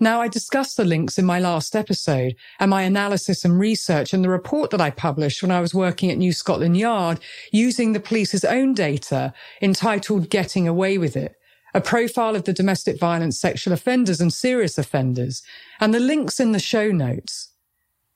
[0.00, 4.24] Now, I discussed the links in my last episode and my analysis and research and
[4.24, 7.20] the report that I published when I was working at New Scotland Yard
[7.52, 11.36] using the police's own data entitled Getting Away with It
[11.74, 15.42] a profile of the domestic violence sexual offenders and serious offenders,
[15.80, 17.51] and the links in the show notes.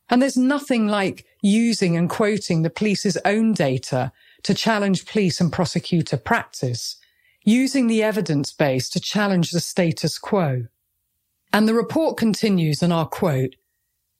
[0.08, 4.12] And there's nothing like using and quoting the police's own data
[4.44, 6.96] to challenge police and prosecutor practice,
[7.44, 10.66] using the evidence base to challenge the status quo.
[11.52, 13.56] And the report continues, and I'll quote,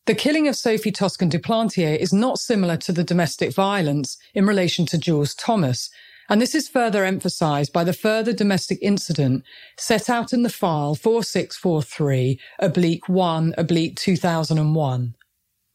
[0.07, 4.47] the killing of Sophie Toscan du Plantier is not similar to the domestic violence in
[4.47, 5.91] relation to Jules Thomas,
[6.29, 9.45] and this is further emphasized by the further domestic incident
[9.77, 15.15] set out in the file 4643 oblique 1 oblique 2001.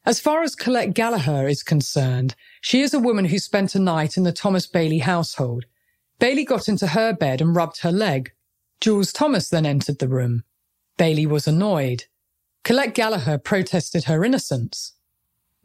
[0.05, 4.17] As far as Colette Gallagher is concerned, she is a woman who spent a night
[4.17, 5.65] in the Thomas Bailey household.
[6.17, 8.31] Bailey got into her bed and rubbed her leg.
[8.79, 10.43] Jules Thomas then entered the room.
[10.97, 12.05] Bailey was annoyed.
[12.63, 14.93] Colette Gallagher protested her innocence.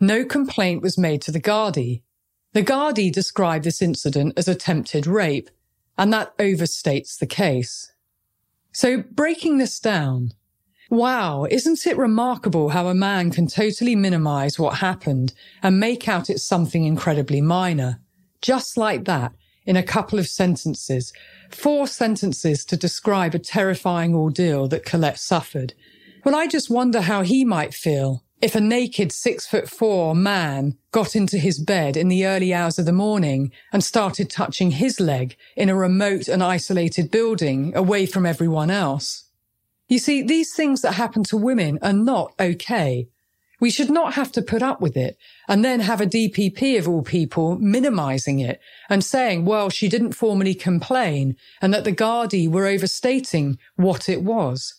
[0.01, 2.03] No complaint was made to the Gardaí.
[2.53, 5.49] The Gardaí described this incident as attempted rape,
[5.97, 7.93] and that overstates the case.
[8.73, 10.33] So breaking this down,
[10.89, 16.31] Wow, isn't it remarkable how a man can totally minimize what happened and make out
[16.31, 18.01] it's something incredibly minor?
[18.41, 19.33] Just like that,
[19.65, 21.13] in a couple of sentences,
[21.51, 25.75] four sentences to describe a terrifying ordeal that Colette suffered.
[26.25, 30.77] Well, I just wonder how he might feel if a naked six foot four man
[30.93, 35.01] got into his bed in the early hours of the morning and started touching his
[35.01, 39.26] leg in a remote and isolated building away from everyone else.
[39.89, 43.09] You see, these things that happen to women are not okay.
[43.61, 45.17] We should not have to put up with it
[45.49, 50.13] and then have a DPP of all people minimizing it and saying, well, she didn't
[50.13, 54.75] formally complain and that the Gardaí were overstating what it was.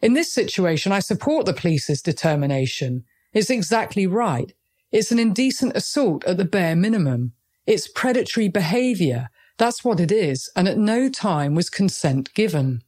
[0.00, 3.04] In this situation, I support the police's determination.
[3.32, 4.52] It's exactly right.
[4.90, 7.32] It's an indecent assault at the bare minimum.
[7.66, 9.28] It's predatory behavior.
[9.58, 10.50] That's what it is.
[10.56, 12.82] And at no time was consent given.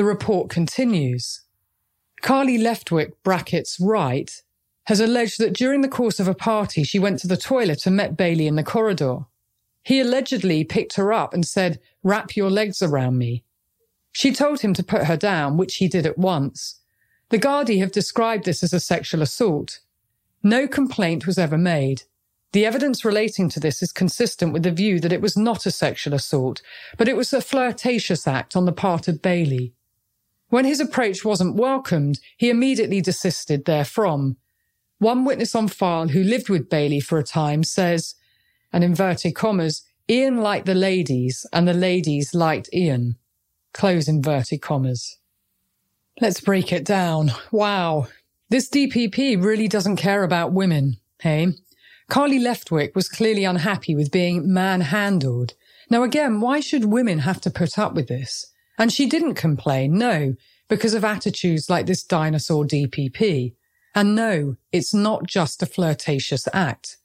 [0.00, 1.42] The report continues.
[2.22, 4.32] Carly Leftwick, brackets, right,
[4.84, 7.96] has alleged that during the course of a party, she went to the toilet and
[7.96, 9.26] met Bailey in the corridor.
[9.82, 13.44] He allegedly picked her up and said, wrap your legs around me.
[14.10, 16.80] She told him to put her down, which he did at once.
[17.28, 19.80] The Gardaí have described this as a sexual assault.
[20.42, 22.04] No complaint was ever made.
[22.52, 25.70] The evidence relating to this is consistent with the view that it was not a
[25.70, 26.62] sexual assault,
[26.96, 29.74] but it was a flirtatious act on the part of Bailey.
[30.50, 34.36] When his approach wasn't welcomed, he immediately desisted therefrom.
[34.98, 38.16] One witness on file who lived with Bailey for a time says,
[38.72, 43.16] and inverted commas, Ian liked the ladies and the ladies liked Ian.
[43.72, 45.18] Close inverted commas.
[46.20, 47.30] Let's break it down.
[47.50, 48.08] Wow.
[48.48, 51.54] This DPP really doesn't care about women, hey?
[52.08, 55.54] Carly Leftwich was clearly unhappy with being manhandled.
[55.88, 58.49] Now again, why should women have to put up with this?
[58.80, 63.52] And she didn't complain, no, because of attitudes like this dinosaur DPP.
[63.94, 66.96] And no, it's not just a flirtatious act.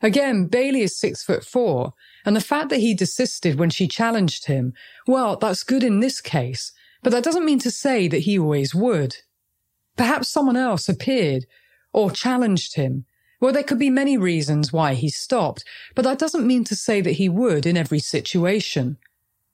[0.00, 1.92] Again, Bailey is six foot four,
[2.24, 4.72] and the fact that he desisted when she challenged him,
[5.06, 8.74] well, that's good in this case, but that doesn't mean to say that he always
[8.74, 9.18] would.
[9.98, 11.44] Perhaps someone else appeared
[11.92, 13.04] or challenged him.
[13.42, 17.02] Well, there could be many reasons why he stopped, but that doesn't mean to say
[17.02, 18.96] that he would in every situation.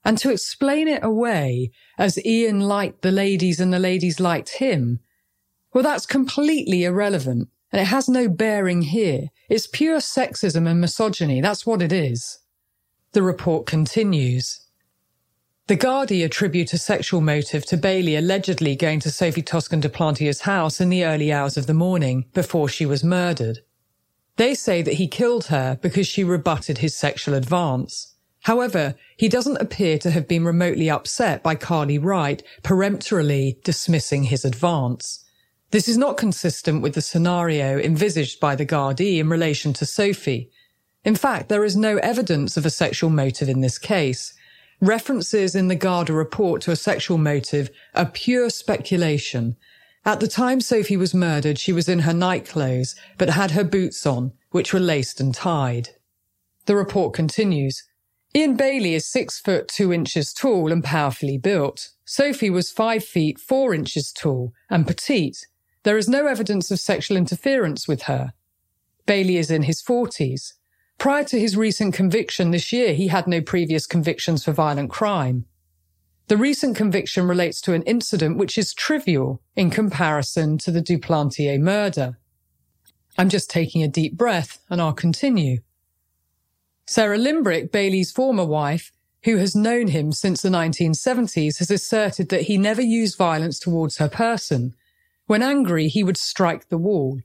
[0.04, 5.00] And to explain it away as Ian liked the ladies and the ladies liked him,
[5.72, 9.28] well, that's completely irrelevant and it has no bearing here.
[9.48, 11.40] It's pure sexism and misogyny.
[11.40, 12.40] That's what it is.
[13.12, 14.66] The report continues.
[15.68, 20.40] The Gardaí attribute a sexual motive to Bailey allegedly going to Sophie Toscan du Plantier's
[20.40, 23.60] house in the early hours of the morning before she was murdered.
[24.36, 28.09] They say that he killed her because she rebutted his sexual advance.
[28.42, 34.44] However, he doesn't appear to have been remotely upset by Carly Wright peremptorily dismissing his
[34.44, 35.24] advance.
[35.70, 40.50] This is not consistent with the scenario envisaged by the Gardaí in relation to Sophie.
[41.04, 44.34] In fact, there is no evidence of a sexual motive in this case,
[44.80, 49.56] References in the Garda report to a sexual motive are pure speculation.
[50.06, 53.64] At the time Sophie was murdered, she was in her night clothes, but had her
[53.64, 55.90] boots on, which were laced and tied.
[56.64, 57.82] The report continues.
[58.34, 61.90] Ian Bailey is six foot two inches tall and powerfully built.
[62.04, 65.48] Sophie was five feet four inches tall and petite.
[65.82, 68.32] There is no evidence of sexual interference with her.
[69.04, 70.54] Bailey is in his forties.
[70.98, 75.46] Prior to his recent conviction this year, he had no previous convictions for violent crime.
[76.28, 80.98] The recent conviction relates to an incident which is trivial in comparison to the du
[80.98, 82.18] Plantier murder.
[83.18, 85.62] I'm just taking a deep breath and I'll continue.
[86.90, 88.90] Sarah Limbrick, Bailey's former wife,
[89.22, 93.98] who has known him since the 1970s, has asserted that he never used violence towards
[93.98, 94.74] her person.
[95.26, 97.20] When angry, he would strike the wall.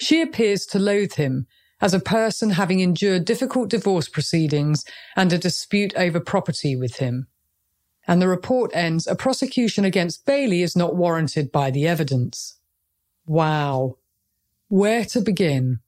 [0.00, 1.46] She appears to loathe him
[1.80, 7.28] as a person having endured difficult divorce proceedings and a dispute over property with him.
[8.08, 12.58] And the report ends, a prosecution against Bailey is not warranted by the evidence.
[13.26, 13.98] Wow.
[14.66, 15.78] Where to begin?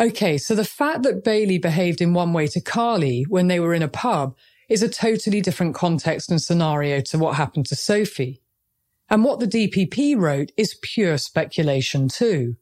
[0.00, 3.74] Okay, so the fact that Bailey behaved in one way to Carly when they were
[3.74, 4.34] in a pub
[4.66, 8.40] is a totally different context and scenario to what happened to Sophie.
[9.10, 12.56] And what the DPP wrote is pure speculation too.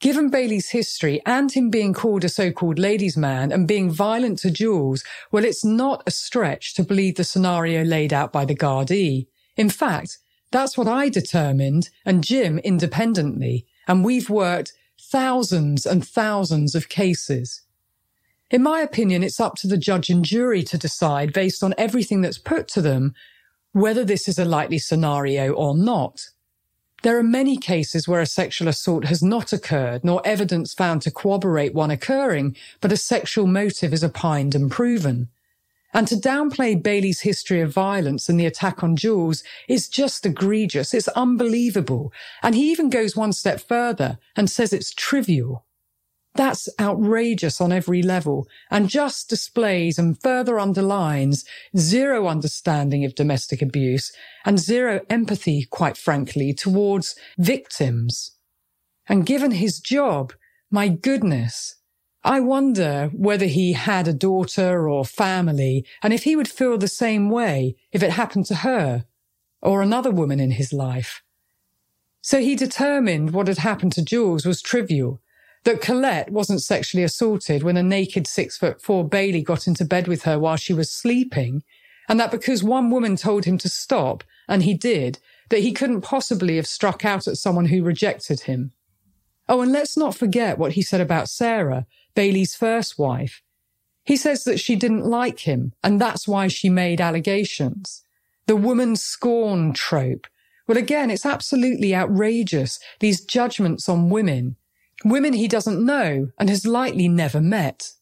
[0.00, 4.50] Given Bailey's history and him being called a so-called ladies' man and being violent to
[4.50, 5.02] Jules,
[5.32, 9.28] well, it's not a stretch to believe the scenario laid out by the Gardaí.
[9.56, 10.18] In fact,
[10.52, 14.74] that's what I determined and Jim independently, and we've worked
[15.10, 17.62] thousands and thousands of cases.
[18.50, 22.20] In my opinion, it's up to the judge and jury to decide based on everything
[22.20, 23.14] that's put to them
[23.72, 26.30] whether this is a likely scenario or not.
[27.02, 31.10] There are many cases where a sexual assault has not occurred, nor evidence found to
[31.10, 35.28] corroborate one occurring, but a sexual motive is opined and proven.
[35.96, 40.92] And to downplay Bailey's history of violence and the attack on Jules is just egregious.
[40.92, 42.12] It's unbelievable.
[42.42, 45.64] And he even goes one step further and says it's trivial.
[46.34, 51.46] That's outrageous on every level and just displays and further underlines
[51.78, 54.12] zero understanding of domestic abuse
[54.44, 58.32] and zero empathy, quite frankly, towards victims.
[59.08, 60.34] And given his job,
[60.70, 61.76] my goodness,
[62.26, 66.88] I wonder whether he had a daughter or family and if he would feel the
[66.88, 69.04] same way if it happened to her
[69.62, 71.22] or another woman in his life.
[72.22, 75.20] So he determined what had happened to Jules was trivial
[75.62, 80.08] that Colette wasn't sexually assaulted when a naked six foot four Bailey got into bed
[80.08, 81.62] with her while she was sleeping,
[82.08, 85.20] and that because one woman told him to stop, and he did,
[85.50, 88.72] that he couldn't possibly have struck out at someone who rejected him.
[89.48, 91.86] Oh, and let's not forget what he said about Sarah,
[92.16, 93.42] Bailey's first wife.
[94.02, 98.02] He says that she didn't like him, and that's why she made allegations.
[98.46, 100.26] The woman scorn trope.
[100.66, 104.56] Well, again, it's absolutely outrageous, these judgments on women
[105.04, 107.92] women he doesn't know and has likely never met.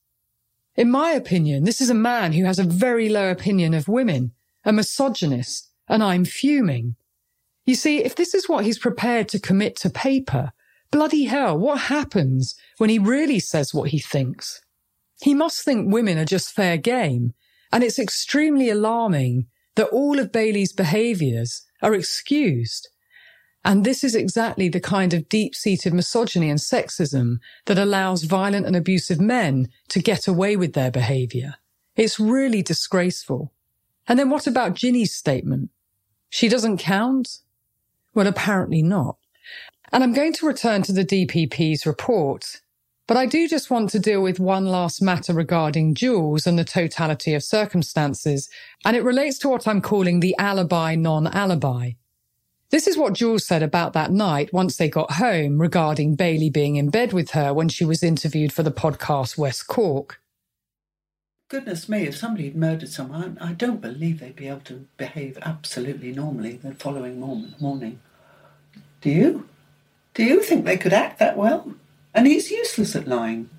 [0.76, 4.32] In my opinion, this is a man who has a very low opinion of women,
[4.64, 6.96] a misogynist, and I'm fuming.
[7.64, 10.52] You see, if this is what he's prepared to commit to paper,
[10.94, 14.62] bloody hell, what happens when he really says what he thinks?
[15.20, 17.34] He must think women are just fair game,
[17.72, 22.88] and it's extremely alarming that all of Bailey's behaviours are excused
[23.64, 28.66] And this is exactly the kind of deep seated misogyny and sexism that allows violent
[28.66, 31.54] and abusive men to get away with their behavior.
[31.96, 33.52] It's really disgraceful.
[34.06, 35.70] And then what about Ginny's statement?
[36.28, 37.38] She doesn't count?
[38.14, 39.16] Well, apparently not.
[39.94, 42.60] And I'm going to return to the DPP's report,
[43.06, 46.64] but I do just want to deal with one last matter regarding Jules and the
[46.64, 48.50] totality of circumstances,
[48.84, 51.92] and it relates to what I'm calling the alibi non-alibi.
[52.70, 56.74] This is what Jules said about that night once they got home regarding Bailey being
[56.74, 60.20] in bed with her when she was interviewed for the podcast West Cork.
[61.46, 65.38] Goodness me, if somebody had murdered someone, I don't believe they'd be able to behave
[65.42, 67.20] absolutely normally the following
[67.60, 68.00] morning.
[69.00, 69.48] Do you?
[70.14, 71.74] Do you think they could act that well?
[72.14, 73.50] And he's useless at lying.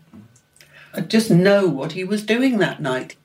[0.93, 3.17] I just know what he was doing that night.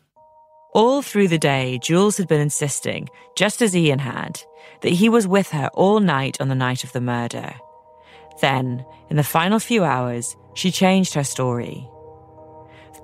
[0.73, 4.41] All through the day, Jules had been insisting, just as Ian had,
[4.83, 7.55] that he was with her all night on the night of the murder.
[8.41, 11.89] Then, in the final few hours, she changed her story.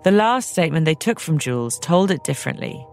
[0.02, 2.84] The last statement they took from Jules told it differently.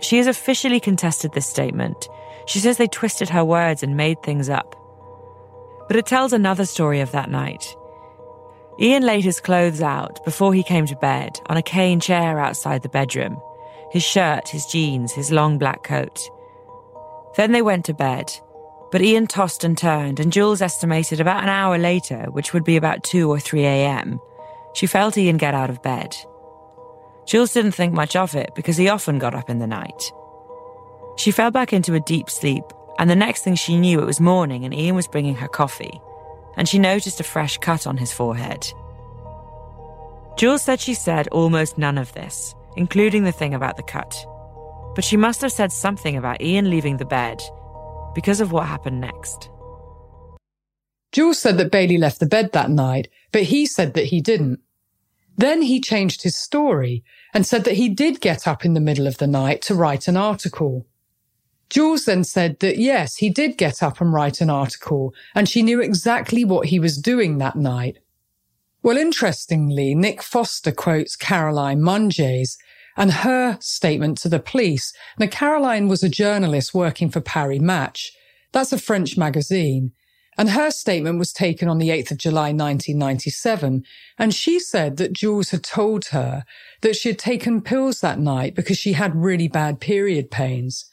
[0.00, 2.08] She has officially contested this statement.
[2.46, 4.76] She says they twisted her words and made things up.
[5.88, 7.76] But it tells another story of that night.
[8.80, 12.82] Ian laid his clothes out before he came to bed on a cane chair outside
[12.82, 13.40] the bedroom
[13.92, 16.28] his shirt, his jeans, his long black coat.
[17.36, 18.32] Then they went to bed,
[18.90, 22.76] but Ian tossed and turned, and Jules estimated about an hour later, which would be
[22.76, 24.20] about 2 or 3 a.m.,
[24.74, 26.16] she felt Ian get out of bed.
[27.26, 30.12] Jules didn't think much of it because he often got up in the night.
[31.16, 32.64] She fell back into a deep sleep,
[32.98, 36.00] and the next thing she knew, it was morning and Ian was bringing her coffee,
[36.56, 38.66] and she noticed a fresh cut on his forehead.
[40.36, 44.26] Jules said she said almost none of this, including the thing about the cut.
[44.94, 47.42] But she must have said something about Ian leaving the bed
[48.14, 49.48] because of what happened next.
[51.12, 54.60] Jules said that Bailey left the bed that night, but he said that he didn't.
[55.36, 59.06] Then he changed his story and said that he did get up in the middle
[59.06, 60.86] of the night to write an article.
[61.70, 65.62] Jules then said that yes, he did get up and write an article, and she
[65.62, 67.98] knew exactly what he was doing that night.
[68.82, 72.58] Well, interestingly, Nick Foster quotes Caroline Mangez
[72.96, 74.92] and her statement to the police.
[75.18, 78.12] Now, Caroline was a journalist working for Paris Match.
[78.52, 79.92] That's a French magazine.
[80.36, 83.84] And her statement was taken on the 8th of July 1997.
[84.18, 86.44] And she said that Jules had told her
[86.82, 90.86] that she had taken pills that night because she had really bad period pains.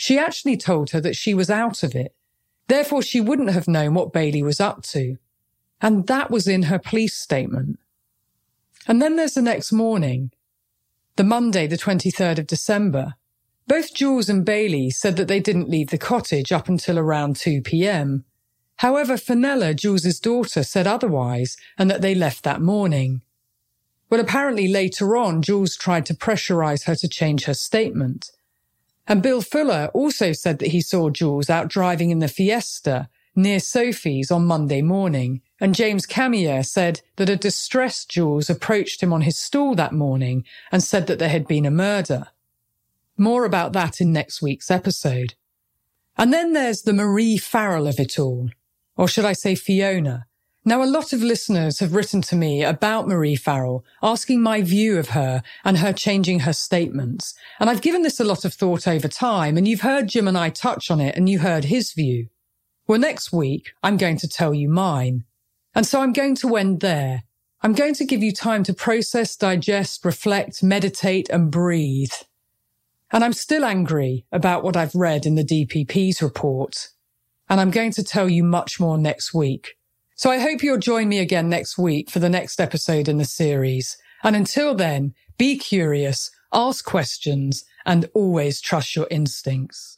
[0.00, 2.14] She actually told her that she was out of it.
[2.68, 5.18] Therefore, she wouldn't have known what Bailey was up to.
[5.82, 7.78] And that was in her police statement.
[8.88, 10.30] And then there's the next morning,
[11.16, 13.12] the Monday, the 23rd of December.
[13.66, 17.60] Both Jules and Bailey said that they didn't leave the cottage up until around 2
[17.60, 18.24] p.m.
[18.76, 23.20] However, Fenella, Jules's daughter, said otherwise and that they left that morning.
[24.08, 28.30] Well, apparently later on, Jules tried to pressurize her to change her statement.
[29.10, 33.58] And Bill Fuller also said that he saw Jules out driving in the Fiesta near
[33.58, 39.22] Sophie's on Monday morning and James Camier said that a distressed Jules approached him on
[39.22, 42.28] his stool that morning and said that there had been a murder.
[43.18, 45.34] More about that in next week's episode.
[46.16, 48.50] And then there's the Marie Farrell of it all.
[48.96, 50.28] Or should I say Fiona?
[50.62, 54.98] Now, a lot of listeners have written to me about Marie Farrell, asking my view
[54.98, 57.34] of her and her changing her statements.
[57.58, 60.36] And I've given this a lot of thought over time, and you've heard Jim and
[60.36, 62.28] I touch on it, and you heard his view.
[62.86, 65.24] Well, next week, I'm going to tell you mine.
[65.74, 67.22] And so I'm going to end there.
[67.62, 72.12] I'm going to give you time to process, digest, reflect, meditate and breathe.
[73.10, 76.90] And I'm still angry about what I've read in the DPP's report.
[77.48, 79.76] And I'm going to tell you much more next week.
[80.20, 83.24] So I hope you'll join me again next week for the next episode in the
[83.24, 83.96] series.
[84.22, 89.96] And until then, be curious, ask questions, and always trust your instincts.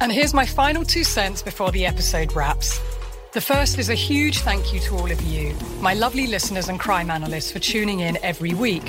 [0.00, 2.80] And here's my final two cents before the episode wraps.
[3.38, 6.76] The first is a huge thank you to all of you, my lovely listeners and
[6.76, 8.82] crime analysts, for tuning in every week.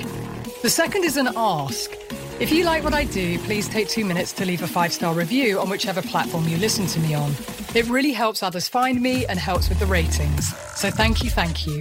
[0.62, 1.92] The second is an ask.
[2.40, 5.14] If you like what I do, please take two minutes to leave a five star
[5.14, 7.32] review on whichever platform you listen to me on.
[7.76, 10.52] It really helps others find me and helps with the ratings.
[10.74, 11.80] So thank you, thank you.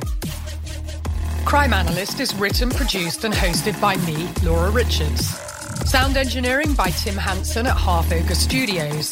[1.45, 5.25] Crime Analyst is written, produced, and hosted by me, Laura Richards.
[5.89, 9.11] Sound engineering by Tim Hanson at Half Acre Studios.